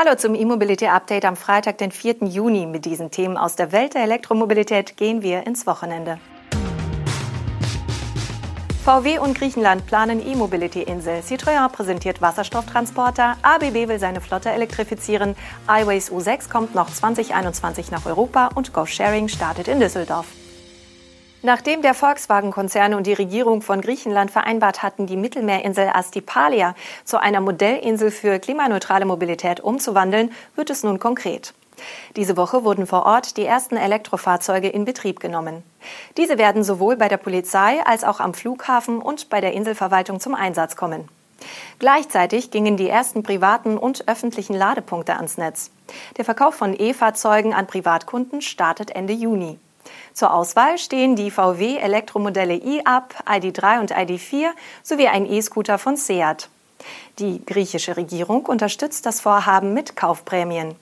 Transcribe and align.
Hallo 0.00 0.14
zum 0.14 0.36
E-Mobility 0.36 0.86
Update 0.86 1.24
am 1.24 1.34
Freitag, 1.34 1.78
den 1.78 1.90
4. 1.90 2.18
Juni. 2.28 2.66
Mit 2.66 2.84
diesen 2.84 3.10
Themen 3.10 3.36
aus 3.36 3.56
der 3.56 3.72
Welt 3.72 3.94
der 3.94 4.04
Elektromobilität 4.04 4.96
gehen 4.96 5.22
wir 5.22 5.44
ins 5.44 5.66
Wochenende. 5.66 6.20
VW 8.84 9.18
und 9.18 9.36
Griechenland 9.36 9.86
planen 9.86 10.24
E-Mobility-Insel. 10.24 11.22
Citroën 11.22 11.68
präsentiert 11.70 12.22
Wasserstofftransporter. 12.22 13.38
ABB 13.42 13.88
will 13.88 13.98
seine 13.98 14.20
Flotte 14.20 14.50
elektrifizieren. 14.50 15.34
iWays 15.68 16.12
U6 16.12 16.48
kommt 16.48 16.76
noch 16.76 16.92
2021 16.92 17.90
nach 17.90 18.06
Europa 18.06 18.50
und 18.54 18.72
GoSharing 18.72 19.26
startet 19.26 19.66
in 19.66 19.80
Düsseldorf. 19.80 20.26
Nachdem 21.42 21.82
der 21.82 21.94
Volkswagen-Konzern 21.94 22.94
und 22.94 23.06
die 23.06 23.12
Regierung 23.12 23.62
von 23.62 23.80
Griechenland 23.80 24.32
vereinbart 24.32 24.82
hatten, 24.82 25.06
die 25.06 25.16
Mittelmeerinsel 25.16 25.88
Astipalia 25.94 26.74
zu 27.04 27.18
einer 27.18 27.40
Modellinsel 27.40 28.10
für 28.10 28.40
klimaneutrale 28.40 29.04
Mobilität 29.04 29.60
umzuwandeln, 29.60 30.32
wird 30.56 30.70
es 30.70 30.82
nun 30.82 30.98
konkret. 30.98 31.54
Diese 32.16 32.36
Woche 32.36 32.64
wurden 32.64 32.88
vor 32.88 33.06
Ort 33.06 33.36
die 33.36 33.44
ersten 33.44 33.76
Elektrofahrzeuge 33.76 34.68
in 34.68 34.84
Betrieb 34.84 35.20
genommen. 35.20 35.62
Diese 36.16 36.38
werden 36.38 36.64
sowohl 36.64 36.96
bei 36.96 37.08
der 37.08 37.18
Polizei 37.18 37.78
als 37.84 38.02
auch 38.02 38.18
am 38.18 38.34
Flughafen 38.34 38.98
und 38.98 39.28
bei 39.28 39.40
der 39.40 39.52
Inselverwaltung 39.52 40.18
zum 40.18 40.34
Einsatz 40.34 40.74
kommen. 40.74 41.08
Gleichzeitig 41.78 42.50
gingen 42.50 42.76
die 42.76 42.88
ersten 42.88 43.22
privaten 43.22 43.78
und 43.78 44.08
öffentlichen 44.08 44.54
Ladepunkte 44.54 45.14
ans 45.14 45.38
Netz. 45.38 45.70
Der 46.16 46.24
Verkauf 46.24 46.56
von 46.56 46.74
E-Fahrzeugen 46.76 47.54
an 47.54 47.68
Privatkunden 47.68 48.42
startet 48.42 48.90
Ende 48.90 49.12
Juni. 49.12 49.60
Zur 50.12 50.32
Auswahl 50.32 50.78
stehen 50.78 51.16
die 51.16 51.30
VW 51.30 51.76
Elektromodelle 51.76 52.54
i-Up, 52.54 53.14
ID3 53.26 53.80
und 53.80 53.94
ID4 53.94 54.48
sowie 54.82 55.08
ein 55.08 55.26
E-Scooter 55.26 55.78
von 55.78 55.96
Seat. 55.96 56.48
Die 57.18 57.44
griechische 57.44 57.96
Regierung 57.96 58.46
unterstützt 58.46 59.06
das 59.06 59.20
Vorhaben 59.20 59.74
mit 59.74 59.96
Kaufprämien. 59.96 60.76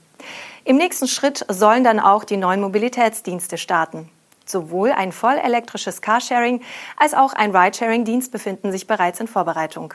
Im 0.64 0.76
nächsten 0.76 1.08
Schritt 1.08 1.44
sollen 1.48 1.84
dann 1.84 2.00
auch 2.00 2.24
die 2.24 2.36
neuen 2.36 2.60
Mobilitätsdienste 2.60 3.56
starten. 3.58 4.10
Sowohl 4.44 4.92
ein 4.92 5.12
vollelektrisches 5.12 6.00
Carsharing 6.00 6.62
als 6.96 7.14
auch 7.14 7.32
ein 7.32 7.54
Ridesharing-Dienst 7.54 8.30
befinden 8.30 8.72
sich 8.72 8.86
bereits 8.86 9.20
in 9.20 9.28
Vorbereitung. 9.28 9.94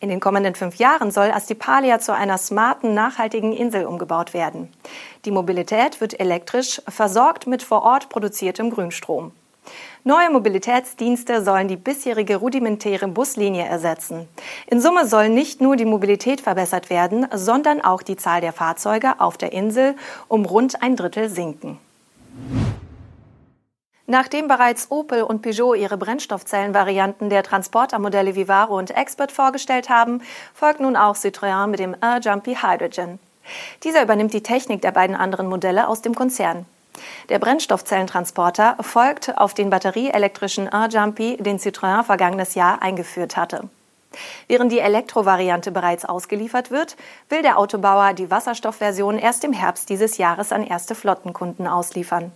In 0.00 0.08
den 0.08 0.20
kommenden 0.20 0.54
fünf 0.54 0.76
Jahren 0.76 1.10
soll 1.10 1.30
Astipalia 1.30 1.98
zu 1.98 2.12
einer 2.14 2.38
smarten, 2.38 2.94
nachhaltigen 2.94 3.52
Insel 3.52 3.86
umgebaut 3.86 4.34
werden. 4.34 4.72
Die 5.24 5.30
Mobilität 5.30 6.00
wird 6.00 6.18
elektrisch, 6.18 6.82
versorgt 6.88 7.46
mit 7.46 7.62
vor 7.62 7.82
Ort 7.82 8.08
produziertem 8.08 8.70
Grünstrom. 8.70 9.32
Neue 10.04 10.30
Mobilitätsdienste 10.30 11.42
sollen 11.42 11.68
die 11.68 11.76
bisherige 11.76 12.36
rudimentäre 12.36 13.08
Buslinie 13.08 13.64
ersetzen. 13.64 14.28
In 14.66 14.80
Summe 14.80 15.06
soll 15.06 15.30
nicht 15.30 15.62
nur 15.62 15.76
die 15.76 15.86
Mobilität 15.86 16.42
verbessert 16.42 16.90
werden, 16.90 17.26
sondern 17.32 17.80
auch 17.80 18.02
die 18.02 18.16
Zahl 18.16 18.42
der 18.42 18.52
Fahrzeuge 18.52 19.18
auf 19.20 19.38
der 19.38 19.52
Insel 19.52 19.96
um 20.28 20.44
rund 20.44 20.82
ein 20.82 20.96
Drittel 20.96 21.30
sinken. 21.30 21.78
Nachdem 24.06 24.48
bereits 24.48 24.90
Opel 24.90 25.22
und 25.22 25.40
Peugeot 25.40 25.74
ihre 25.74 25.96
Brennstoffzellenvarianten 25.96 27.30
der 27.30 27.42
Transportermodelle 27.42 28.34
Vivaro 28.34 28.76
und 28.76 28.94
Expert 28.94 29.32
vorgestellt 29.32 29.88
haben, 29.88 30.20
folgt 30.52 30.80
nun 30.80 30.94
auch 30.94 31.16
Citroën 31.16 31.68
mit 31.68 31.80
dem 31.80 31.96
Air 32.02 32.20
Jumpy 32.22 32.56
Hydrogen. 32.56 33.18
Dieser 33.82 34.02
übernimmt 34.02 34.34
die 34.34 34.42
Technik 34.42 34.82
der 34.82 34.92
beiden 34.92 35.16
anderen 35.16 35.46
Modelle 35.46 35.88
aus 35.88 36.02
dem 36.02 36.14
Konzern. 36.14 36.66
Der 37.30 37.38
Brennstoffzellentransporter 37.38 38.76
folgt 38.80 39.38
auf 39.38 39.54
den 39.54 39.70
batterieelektrischen 39.70 40.68
Air 40.68 40.88
Jumpy, 40.90 41.38
den 41.38 41.58
Citroën 41.58 42.02
vergangenes 42.02 42.54
Jahr 42.54 42.82
eingeführt 42.82 43.38
hatte. 43.38 43.70
Während 44.48 44.70
die 44.70 44.78
Elektrovariante 44.78 45.72
bereits 45.72 46.04
ausgeliefert 46.04 46.70
wird, 46.70 46.96
will 47.30 47.42
der 47.42 47.58
Autobauer 47.58 48.12
die 48.12 48.30
Wasserstoffversion 48.30 49.18
erst 49.18 49.44
im 49.44 49.54
Herbst 49.54 49.88
dieses 49.88 50.18
Jahres 50.18 50.52
an 50.52 50.62
erste 50.62 50.94
Flottenkunden 50.94 51.66
ausliefern. 51.66 52.32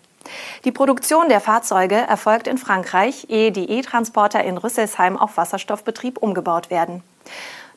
Die 0.64 0.72
Produktion 0.72 1.28
der 1.28 1.40
Fahrzeuge 1.40 1.96
erfolgt 1.96 2.46
in 2.46 2.58
Frankreich, 2.58 3.26
ehe 3.28 3.52
die 3.52 3.70
E-Transporter 3.70 4.44
in 4.44 4.58
Rüsselsheim 4.58 5.16
auf 5.16 5.36
Wasserstoffbetrieb 5.36 6.18
umgebaut 6.18 6.70
werden. 6.70 7.02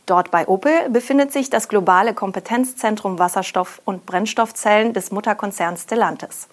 Dort 0.05 0.31
bei 0.31 0.47
Opel 0.47 0.89
befindet 0.89 1.31
sich 1.31 1.49
das 1.49 1.67
globale 1.67 2.13
Kompetenzzentrum 2.13 3.19
Wasserstoff- 3.19 3.81
und 3.85 4.05
Brennstoffzellen 4.05 4.93
des 4.93 5.11
Mutterkonzerns 5.11 5.83
Stellantis. 5.83 6.47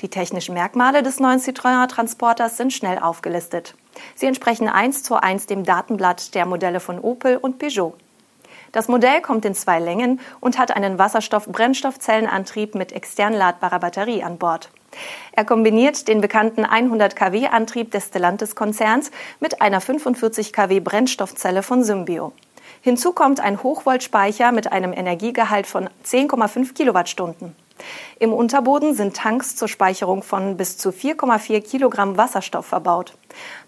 Die 0.00 0.08
technischen 0.08 0.54
Merkmale 0.54 1.02
des 1.02 1.20
neuen 1.20 1.40
Citroën-Transporters 1.40 2.56
sind 2.56 2.72
schnell 2.72 2.98
aufgelistet. 2.98 3.74
Sie 4.14 4.26
entsprechen 4.26 4.68
eins 4.68 5.02
zu 5.02 5.16
eins 5.16 5.46
dem 5.46 5.64
Datenblatt 5.64 6.34
der 6.34 6.46
Modelle 6.46 6.80
von 6.80 6.98
Opel 6.98 7.36
und 7.36 7.58
Peugeot. 7.58 7.94
Das 8.72 8.88
Modell 8.88 9.20
kommt 9.20 9.44
in 9.44 9.54
zwei 9.54 9.78
Längen 9.78 10.20
und 10.40 10.58
hat 10.58 10.74
einen 10.76 10.98
Wasserstoff-Brennstoffzellenantrieb 10.98 12.74
mit 12.74 12.92
extern 12.92 13.32
ladbarer 13.32 13.78
Batterie 13.78 14.24
an 14.24 14.36
Bord. 14.36 14.70
Er 15.32 15.44
kombiniert 15.44 16.08
den 16.08 16.20
bekannten 16.20 16.64
100 16.64 17.16
kW 17.16 17.48
Antrieb 17.48 17.90
des 17.90 18.06
Stellantis-Konzerns 18.08 19.10
mit 19.40 19.60
einer 19.60 19.80
45 19.80 20.52
kW 20.52 20.80
Brennstoffzelle 20.80 21.62
von 21.62 21.84
Symbio. 21.84 22.32
Hinzu 22.80 23.12
kommt 23.12 23.40
ein 23.40 23.62
Hochvoltspeicher 23.62 24.52
mit 24.52 24.70
einem 24.72 24.92
Energiegehalt 24.92 25.66
von 25.66 25.88
10,5 26.04 26.74
Kilowattstunden. 26.74 27.56
Im 28.18 28.32
Unterboden 28.32 28.94
sind 28.94 29.16
Tanks 29.16 29.56
zur 29.56 29.68
Speicherung 29.68 30.22
von 30.22 30.56
bis 30.56 30.78
zu 30.78 30.90
4,4 30.90 31.60
Kilogramm 31.60 32.16
Wasserstoff 32.16 32.66
verbaut. 32.66 33.14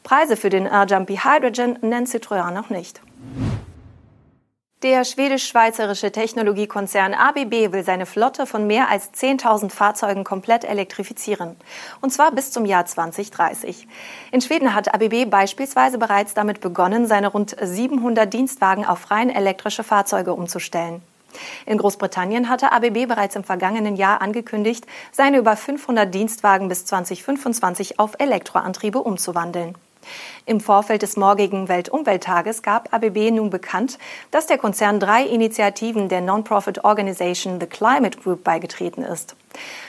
Preise 0.03 0.36
für 0.36 0.50
den 0.50 0.66
Air 0.66 0.86
Jumpy 0.88 1.16
Hydrogen 1.16 1.78
nennt 1.82 2.09
Citroën 2.09 2.53
noch 2.53 2.70
nicht. 2.70 3.00
Der 4.82 5.06
schwedisch-schweizerische 5.06 6.12
Technologiekonzern 6.12 7.14
ABB 7.14 7.72
will 7.72 7.82
seine 7.82 8.04
Flotte 8.04 8.44
von 8.44 8.66
mehr 8.66 8.91
als 8.91 9.10
10.000 9.14 9.70
Fahrzeugen 9.70 10.22
komplett 10.22 10.64
elektrifizieren. 10.64 11.56
Und 12.03 12.10
zwar 12.10 12.31
bis 12.31 12.50
zum 12.50 12.66
Jahr 12.66 12.84
2030. 12.84 13.88
In 14.32 14.42
Schweden 14.42 14.75
hat 14.75 14.92
ABB 14.92 15.31
beispielsweise 15.31 15.97
bereits 15.97 16.34
damit 16.34 16.60
begonnen, 16.60 17.06
seine 17.06 17.28
rund 17.28 17.56
700 17.59 18.31
Dienstwagen 18.31 18.84
auf 18.84 19.10
rein 19.10 19.31
elektrische 19.31 19.82
Fahrzeuge 19.82 20.34
umzustellen. 20.34 21.00
In 21.65 21.78
Großbritannien 21.78 22.50
hatte 22.50 22.70
ABB 22.70 23.06
bereits 23.06 23.34
im 23.34 23.44
vergangenen 23.44 23.97
Jahr 23.97 24.20
angekündigt, 24.20 24.86
seine 25.10 25.38
über 25.38 25.56
500 25.56 26.15
Dienstwagen 26.15 26.69
bis 26.69 26.84
2025 26.84 27.98
auf 27.98 28.12
Elektroantriebe 28.19 28.98
umzuwandeln. 28.98 29.75
Im 30.44 30.60
Vorfeld 30.60 31.02
des 31.02 31.16
morgigen 31.16 31.68
Weltumwelttages 31.68 32.62
gab 32.62 32.92
ABB 32.92 33.30
nun 33.32 33.50
bekannt, 33.50 33.98
dass 34.30 34.46
der 34.46 34.58
Konzern 34.58 35.00
drei 35.00 35.24
Initiativen 35.24 36.08
der 36.08 36.20
Non-Profit 36.20 36.84
Organization 36.84 37.60
The 37.60 37.66
Climate 37.66 38.18
Group 38.20 38.44
beigetreten 38.44 39.02
ist. 39.02 39.36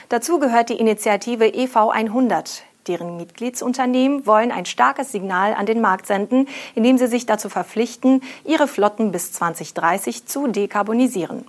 Dazu 0.08 0.38
gehört 0.38 0.68
die 0.68 0.78
Initiative 0.78 1.44
EV100. 1.44 2.62
Deren 2.88 3.18
Mitgliedsunternehmen 3.18 4.26
wollen 4.26 4.50
ein 4.50 4.64
starkes 4.64 5.12
Signal 5.12 5.54
an 5.54 5.66
den 5.66 5.80
Markt 5.80 6.06
senden, 6.06 6.48
indem 6.74 6.96
sie 6.96 7.06
sich 7.06 7.26
dazu 7.26 7.48
verpflichten, 7.50 8.22
ihre 8.44 8.66
Flotten 8.66 9.12
bis 9.12 9.32
2030 9.32 10.26
zu 10.26 10.46
dekarbonisieren. 10.46 11.46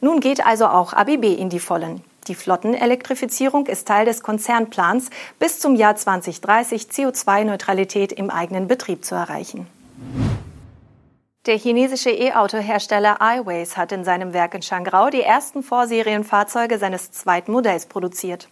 Nun 0.00 0.20
geht 0.20 0.46
also 0.46 0.66
auch 0.66 0.92
ABB 0.92 1.24
in 1.24 1.48
die 1.48 1.58
Vollen. 1.58 2.04
Die 2.28 2.34
Flottenelektrifizierung 2.34 3.66
ist 3.66 3.88
Teil 3.88 4.04
des 4.04 4.22
Konzernplans, 4.22 5.08
bis 5.38 5.60
zum 5.60 5.74
Jahr 5.74 5.96
2030 5.96 6.82
CO2-Neutralität 6.82 8.12
im 8.12 8.28
eigenen 8.28 8.68
Betrieb 8.68 9.04
zu 9.04 9.14
erreichen. 9.14 9.66
Der 11.46 11.56
chinesische 11.56 12.10
E-Auto-Hersteller 12.10 13.20
iWays 13.22 13.78
hat 13.78 13.92
in 13.92 14.04
seinem 14.04 14.34
Werk 14.34 14.52
in 14.52 14.60
Shangrao 14.60 15.08
die 15.08 15.22
ersten 15.22 15.62
Vorserienfahrzeuge 15.62 16.76
seines 16.76 17.10
zweiten 17.10 17.52
Modells 17.52 17.86
produziert. 17.86 18.50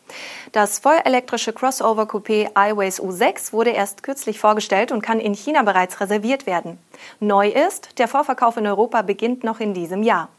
Das 0.53 0.79
vollelektrische 0.79 1.53
Crossover-Coupé 1.53 2.53
iWays 2.57 2.99
U6 2.99 3.53
wurde 3.53 3.71
erst 3.71 4.03
kürzlich 4.03 4.39
vorgestellt 4.39 4.93
und 4.93 5.03
kann 5.03 5.21
in 5.21 5.35
China 5.35 5.63
bereits 5.63 6.01
reserviert 6.01 6.47
werden. 6.47 6.79
Neu 7.21 7.49
ist, 7.51 7.99
der 7.99 8.09
Vorverkauf 8.09 8.57
in 8.57 8.67
Europa 8.67 9.03
beginnt 9.03 9.45
noch 9.45 9.61
in 9.61 9.75
diesem 9.75 10.03
Jahr. 10.03 10.31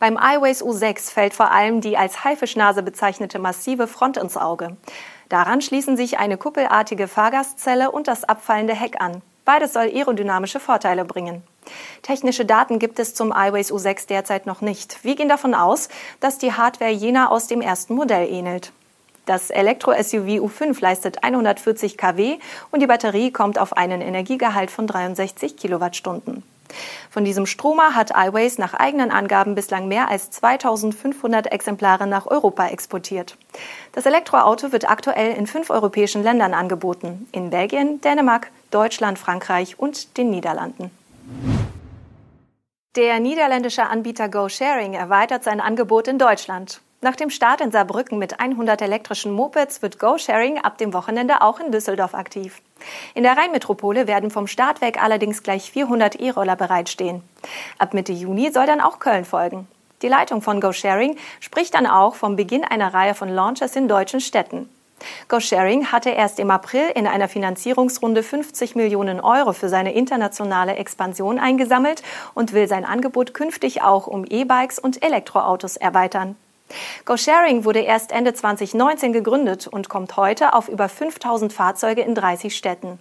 Beim 0.00 0.16
iWays 0.16 0.64
U6 0.64 1.12
fällt 1.12 1.34
vor 1.34 1.52
allem 1.52 1.82
die 1.82 1.98
als 1.98 2.24
Haifischnase 2.24 2.82
bezeichnete 2.82 3.38
massive 3.38 3.86
Front 3.86 4.16
ins 4.16 4.38
Auge. 4.38 4.78
Daran 5.28 5.60
schließen 5.60 5.94
sich 5.94 6.18
eine 6.18 6.38
kuppelartige 6.38 7.06
Fahrgastzelle 7.06 7.90
und 7.90 8.08
das 8.08 8.24
abfallende 8.24 8.72
Heck 8.74 8.98
an. 9.02 9.20
Beides 9.44 9.74
soll 9.74 9.90
aerodynamische 9.94 10.58
Vorteile 10.58 11.04
bringen. 11.04 11.42
Technische 12.00 12.46
Daten 12.46 12.78
gibt 12.78 12.98
es 12.98 13.14
zum 13.14 13.30
iWays 13.30 13.70
U6 13.70 14.06
derzeit 14.06 14.46
noch 14.46 14.62
nicht. 14.62 15.04
Wir 15.04 15.16
gehen 15.16 15.28
davon 15.28 15.54
aus, 15.54 15.90
dass 16.18 16.38
die 16.38 16.54
Hardware 16.54 16.90
jener 16.90 17.30
aus 17.30 17.46
dem 17.46 17.60
ersten 17.60 17.94
Modell 17.94 18.26
ähnelt. 18.26 18.72
Das 19.26 19.50
Elektro-SUV 19.50 20.40
U5 20.40 20.80
leistet 20.80 21.22
140 21.22 21.98
kW 21.98 22.38
und 22.70 22.80
die 22.80 22.86
Batterie 22.86 23.32
kommt 23.32 23.58
auf 23.58 23.76
einen 23.76 24.00
Energiegehalt 24.00 24.70
von 24.70 24.86
63 24.86 25.58
Kilowattstunden. 25.58 26.42
Von 27.10 27.24
diesem 27.24 27.46
Stromer 27.46 27.94
hat 27.94 28.10
iWays 28.10 28.58
nach 28.58 28.74
eigenen 28.74 29.10
Angaben 29.10 29.54
bislang 29.54 29.88
mehr 29.88 30.08
als 30.08 30.30
2500 30.30 31.50
Exemplare 31.50 32.06
nach 32.06 32.26
Europa 32.26 32.68
exportiert. 32.68 33.36
Das 33.92 34.06
Elektroauto 34.06 34.72
wird 34.72 34.88
aktuell 34.88 35.36
in 35.36 35.46
fünf 35.46 35.70
europäischen 35.70 36.22
Ländern 36.22 36.54
angeboten. 36.54 37.28
In 37.32 37.50
Belgien, 37.50 38.00
Dänemark, 38.00 38.50
Deutschland, 38.70 39.18
Frankreich 39.18 39.78
und 39.78 40.16
den 40.16 40.30
Niederlanden. 40.30 40.90
Der 42.96 43.20
niederländische 43.20 43.86
Anbieter 43.86 44.28
GoSharing 44.28 44.94
erweitert 44.94 45.44
sein 45.44 45.60
Angebot 45.60 46.08
in 46.08 46.18
Deutschland. 46.18 46.80
Nach 47.02 47.16
dem 47.16 47.30
Start 47.30 47.62
in 47.62 47.70
Saarbrücken 47.70 48.18
mit 48.18 48.40
100 48.40 48.82
elektrischen 48.82 49.32
Mopeds 49.32 49.80
wird 49.80 49.98
GoSharing 49.98 50.58
ab 50.58 50.76
dem 50.76 50.92
Wochenende 50.92 51.40
auch 51.40 51.58
in 51.58 51.72
Düsseldorf 51.72 52.14
aktiv. 52.14 52.60
In 53.14 53.22
der 53.22 53.38
Rheinmetropole 53.38 54.06
werden 54.06 54.30
vom 54.30 54.46
Start 54.46 54.82
weg 54.82 55.02
allerdings 55.02 55.42
gleich 55.42 55.70
400 55.70 56.16
E-Roller 56.16 56.56
bereitstehen. 56.56 57.22
Ab 57.78 57.94
Mitte 57.94 58.12
Juni 58.12 58.52
soll 58.52 58.66
dann 58.66 58.82
auch 58.82 58.98
Köln 58.98 59.24
folgen. 59.24 59.66
Die 60.02 60.08
Leitung 60.08 60.42
von 60.42 60.60
GoSharing 60.60 61.16
spricht 61.40 61.72
dann 61.72 61.86
auch 61.86 62.16
vom 62.16 62.36
Beginn 62.36 62.64
einer 62.64 62.92
Reihe 62.92 63.14
von 63.14 63.30
Launches 63.30 63.76
in 63.76 63.88
deutschen 63.88 64.20
Städten. 64.20 64.68
GoSharing 65.28 65.92
hatte 65.92 66.10
erst 66.10 66.38
im 66.38 66.50
April 66.50 66.90
in 66.94 67.06
einer 67.06 67.28
Finanzierungsrunde 67.28 68.22
50 68.22 68.76
Millionen 68.76 69.20
Euro 69.20 69.54
für 69.54 69.70
seine 69.70 69.94
internationale 69.94 70.76
Expansion 70.76 71.38
eingesammelt 71.38 72.02
und 72.34 72.52
will 72.52 72.68
sein 72.68 72.84
Angebot 72.84 73.32
künftig 73.32 73.80
auch 73.80 74.06
um 74.06 74.26
E-Bikes 74.26 74.78
und 74.78 75.02
Elektroautos 75.02 75.78
erweitern. 75.78 76.36
GoSharing 77.04 77.64
wurde 77.64 77.80
erst 77.80 78.12
Ende 78.12 78.34
2019 78.34 79.12
gegründet 79.12 79.66
und 79.66 79.88
kommt 79.88 80.16
heute 80.16 80.54
auf 80.54 80.68
über 80.68 80.88
5000 80.88 81.52
Fahrzeuge 81.52 82.02
in 82.02 82.14
30 82.14 82.56
Städten. 82.56 82.98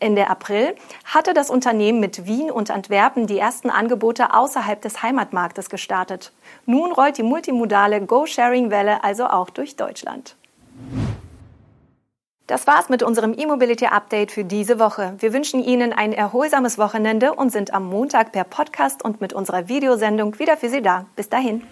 Ende 0.00 0.28
April 0.28 0.74
hatte 1.04 1.34
das 1.34 1.50
Unternehmen 1.50 2.00
mit 2.00 2.26
Wien 2.26 2.50
und 2.50 2.70
Antwerpen 2.70 3.26
die 3.26 3.38
ersten 3.38 3.70
Angebote 3.70 4.34
außerhalb 4.34 4.80
des 4.80 5.02
Heimatmarktes 5.02 5.70
gestartet. 5.70 6.32
Nun 6.66 6.92
rollt 6.92 7.18
die 7.18 7.22
multimodale 7.22 8.00
Go-Sharing-Welle 8.04 9.04
also 9.04 9.26
auch 9.26 9.50
durch 9.50 9.76
Deutschland. 9.76 10.36
Das 12.48 12.66
war's 12.66 12.88
mit 12.88 13.02
unserem 13.02 13.32
E-Mobility 13.38 13.86
Update 13.86 14.32
für 14.32 14.44
diese 14.44 14.78
Woche. 14.78 15.14
Wir 15.18 15.32
wünschen 15.32 15.62
Ihnen 15.62 15.92
ein 15.92 16.12
erholsames 16.12 16.76
Wochenende 16.76 17.32
und 17.32 17.50
sind 17.50 17.72
am 17.72 17.86
Montag 17.86 18.32
per 18.32 18.44
Podcast 18.44 19.04
und 19.04 19.20
mit 19.20 19.32
unserer 19.32 19.68
Videosendung 19.68 20.38
wieder 20.38 20.56
für 20.56 20.68
Sie 20.68 20.82
da. 20.82 21.06
Bis 21.14 21.28
dahin. 21.28 21.62